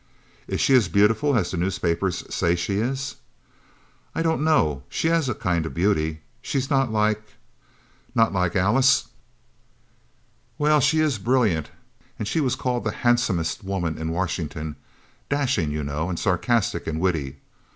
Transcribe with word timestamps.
"Is 0.47 0.59
she 0.59 0.73
as 0.73 0.87
beautiful 0.87 1.37
as 1.37 1.51
the 1.51 1.57
newspapers 1.57 2.23
say 2.33 2.55
she 2.55 2.79
is?" 2.79 3.17
"I 4.15 4.23
don't 4.23 4.43
know, 4.43 4.81
she 4.89 5.09
has 5.09 5.29
a 5.29 5.35
kind 5.35 5.63
of 5.63 5.75
beauty 5.75 6.21
she 6.41 6.57
is 6.57 6.71
not 6.71 6.91
like' 6.91 7.21
"Not 8.15 8.33
like 8.33 8.55
Alice?" 8.55 9.09
"Well, 10.57 10.79
she 10.79 11.01
is 11.01 11.19
brilliant; 11.19 11.69
she 12.23 12.41
was 12.41 12.55
called 12.55 12.83
the 12.83 12.91
handsomest 13.05 13.63
woman 13.63 13.99
in 13.99 14.09
Washington 14.09 14.75
dashing, 15.29 15.69
you 15.69 15.83
know, 15.83 16.09
and 16.09 16.17
sarcastic 16.17 16.87
and 16.87 16.99
witty. 16.99 17.37